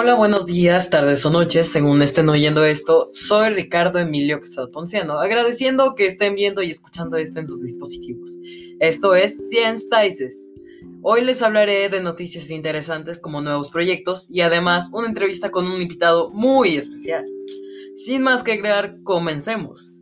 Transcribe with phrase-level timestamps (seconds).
[0.00, 3.10] Hola, buenos días, tardes o noches, según estén oyendo esto.
[3.12, 8.38] Soy Ricardo Emilio Quesada Ponciano, agradeciendo que estén viendo y escuchando esto en sus dispositivos.
[8.78, 10.52] Esto es Science Dices.
[11.02, 15.82] Hoy les hablaré de noticias interesantes como nuevos proyectos y además una entrevista con un
[15.82, 17.26] invitado muy especial.
[17.96, 19.97] Sin más que agregar, comencemos.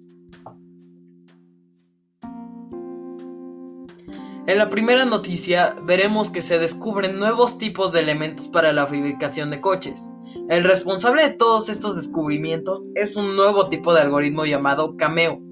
[4.47, 9.51] En la primera noticia veremos que se descubren nuevos tipos de elementos para la fabricación
[9.51, 10.13] de coches.
[10.49, 15.43] El responsable de todos estos descubrimientos es un nuevo tipo de algoritmo llamado Cameo,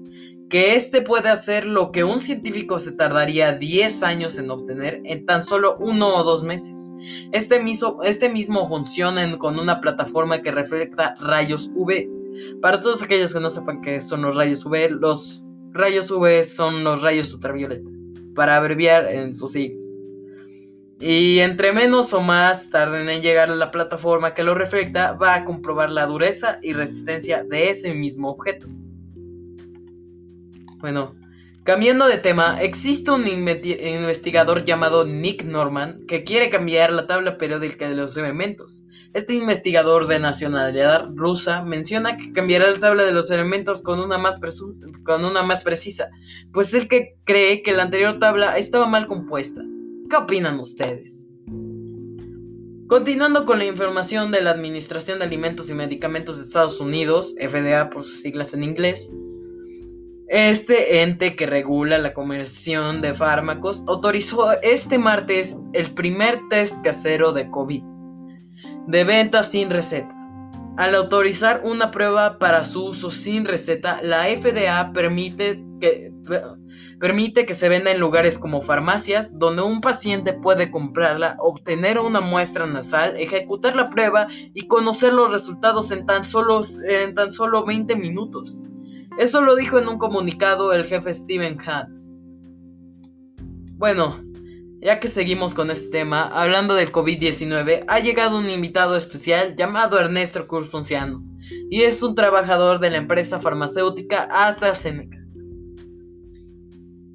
[0.49, 5.25] que este puede hacer lo que un científico se tardaría 10 años en obtener en
[5.25, 6.93] tan solo uno o dos meses.
[7.33, 12.07] Este mismo, este mismo funciona con una plataforma que refleja rayos UV.
[12.61, 16.85] Para todos aquellos que no sepan qué son los rayos UV, los rayos UV son
[16.85, 17.91] los rayos ultravioleta
[18.35, 19.85] para abreviar en sus siglas.
[20.99, 25.35] Y entre menos o más tarden en llegar a la plataforma que lo refleja, va
[25.35, 28.67] a comprobar la dureza y resistencia de ese mismo objeto.
[30.77, 31.15] Bueno,
[31.65, 37.89] cambiando de tema, existe un investigador llamado Nick Norman que quiere cambiar la tabla periódica
[37.89, 38.83] de los elementos.
[39.13, 44.19] Este investigador de nacionalidad rusa menciona que cambiará la tabla de los elementos con una
[44.19, 44.39] más,
[45.03, 46.09] con una más precisa,
[46.53, 49.63] pues el que cree que la anterior tabla estaba mal compuesta.
[50.07, 51.25] ¿Qué opinan ustedes?
[52.87, 57.89] Continuando con la información de la Administración de Alimentos y Medicamentos de Estados Unidos, FDA
[57.89, 59.11] por sus siglas en inglés,
[60.27, 67.31] este ente que regula la comerción de fármacos autorizó este martes el primer test casero
[67.31, 67.83] de COVID
[68.87, 70.11] de venta sin receta.
[70.77, 76.11] Al autorizar una prueba para su uso sin receta, la FDA permite que,
[76.99, 82.19] permite que se venda en lugares como farmacias, donde un paciente puede comprarla, obtener una
[82.19, 87.65] muestra nasal, ejecutar la prueba y conocer los resultados en tan solo, en tan solo
[87.65, 88.61] 20 minutos.
[89.17, 91.87] Eso lo dijo en un comunicado el jefe Steven Hahn.
[93.77, 94.21] Bueno,
[94.81, 99.97] ya que seguimos con este tema, hablando del COVID-19, ha llegado un invitado especial llamado
[99.99, 101.23] Ernesto Cruz Ponciano,
[101.69, 105.17] y es un trabajador de la empresa farmacéutica AstraZeneca.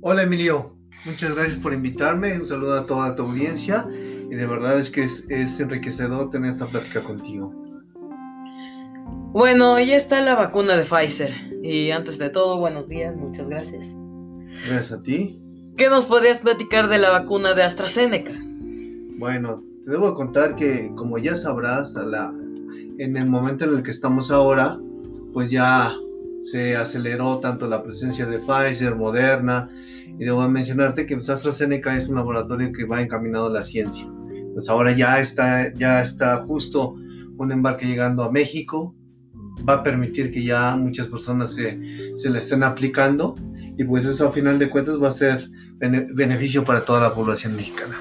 [0.01, 4.79] Hola Emilio, muchas gracias por invitarme, un saludo a toda tu audiencia, y de verdad
[4.79, 7.53] es que es, es enriquecedor tener esta plática contigo.
[9.33, 13.87] Bueno, ya está la vacuna de Pfizer, y antes de todo, buenos días, muchas gracias.
[14.67, 15.41] Gracias a ti.
[15.77, 18.33] ¿Qué nos podrías platicar de la vacuna de AstraZeneca?
[19.19, 22.35] Bueno, te debo contar que, como ya sabrás, a la,
[22.99, 24.79] en el momento en el que estamos ahora,
[25.33, 25.95] pues ya
[26.39, 29.69] se aceleró tanto la presencia de Pfizer, Moderna,
[30.07, 34.07] y debo mencionarte que pues, AstraZeneca es un laboratorio que va encaminado a la ciencia.
[34.53, 36.95] Pues ahora ya está, ya está justo
[37.37, 38.95] un embarque llegando a México,
[39.69, 41.79] va a permitir que ya muchas personas se,
[42.15, 43.35] se le estén aplicando
[43.77, 47.57] y pues eso a final de cuentas va a ser beneficio para toda la población
[47.57, 47.97] mexicana.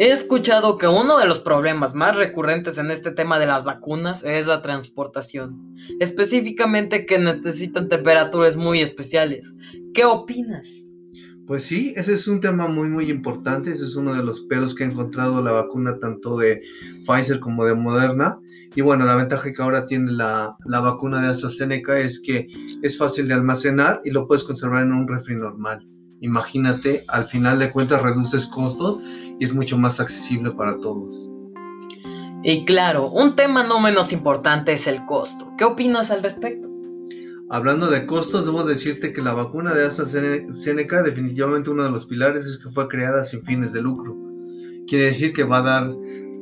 [0.00, 4.22] He escuchado que uno de los problemas más recurrentes en este tema de las vacunas
[4.22, 9.56] es la transportación, específicamente que necesitan temperaturas muy especiales.
[9.94, 10.87] ¿Qué opinas?
[11.48, 14.74] Pues sí, ese es un tema muy muy importante, ese es uno de los peros
[14.74, 16.60] que ha encontrado la vacuna tanto de
[17.06, 18.38] Pfizer como de Moderna.
[18.76, 22.46] Y bueno, la ventaja que ahora tiene la, la vacuna de AstraZeneca es que
[22.82, 25.88] es fácil de almacenar y lo puedes conservar en un refri normal.
[26.20, 29.00] Imagínate, al final de cuentas reduces costos
[29.40, 31.30] y es mucho más accesible para todos.
[32.42, 35.54] Y claro, un tema no menos importante es el costo.
[35.56, 36.67] ¿Qué opinas al respecto?
[37.50, 42.44] Hablando de costos, debo decirte que la vacuna de AstraZeneca definitivamente uno de los pilares
[42.46, 44.16] es que fue creada sin fines de lucro.
[44.86, 45.90] Quiere decir que va a dar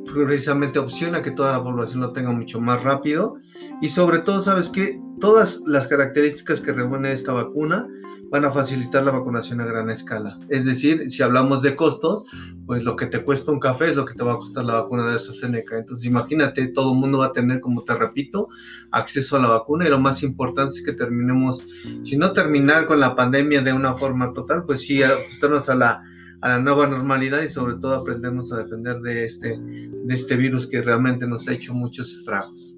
[0.05, 3.35] precisamente opción a que toda la población lo tenga mucho más rápido
[3.81, 7.87] y sobre todo, ¿sabes que Todas las características que reúne esta vacuna
[8.29, 10.37] van a facilitar la vacunación a gran escala.
[10.49, 12.25] Es decir, si hablamos de costos,
[12.65, 14.81] pues lo que te cuesta un café es lo que te va a costar la
[14.81, 15.77] vacuna de AstraZeneca.
[15.77, 18.47] Entonces, imagínate, todo el mundo va a tener, como te repito,
[18.91, 21.65] acceso a la vacuna y lo más importante es que terminemos,
[22.03, 26.01] si no terminar con la pandemia de una forma total, pues sí, ajustarnos a la,
[26.41, 30.67] a la nueva normalidad y sobre todo aprendernos a defender de este, de este virus
[30.67, 32.77] que realmente nos ha hecho muchos estragos.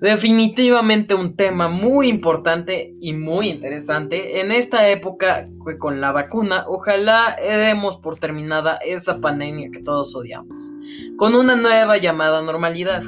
[0.00, 5.48] Definitivamente un tema muy importante y muy interesante en esta época
[5.80, 6.64] con la vacuna.
[6.68, 10.72] Ojalá demos por terminada esa pandemia que todos odiamos,
[11.16, 13.02] con una nueva llamada normalidad.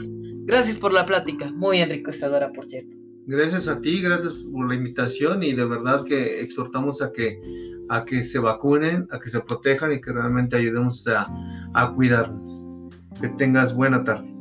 [0.47, 2.97] Gracias por la plática, muy enriquecedora por cierto.
[3.27, 7.41] Gracias a ti, gracias por la invitación y de verdad que exhortamos a que,
[7.89, 11.33] a que se vacunen, a que se protejan y que realmente ayudemos a,
[11.75, 12.65] a cuidarnos.
[13.21, 14.35] Que tengas buena tarde.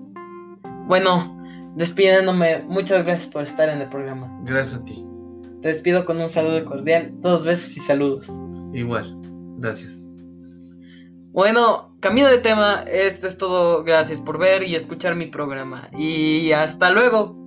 [0.87, 1.38] Bueno,
[1.75, 4.29] despidiéndome, muchas gracias por estar en el programa.
[4.43, 5.05] Gracias a ti.
[5.61, 8.27] Te despido con un saludo cordial, dos veces y saludos.
[8.73, 9.17] Igual,
[9.57, 10.05] gracias.
[11.31, 13.83] Bueno, cambio de tema, esto es todo.
[13.83, 15.89] Gracias por ver y escuchar mi programa.
[15.97, 17.38] Y hasta luego.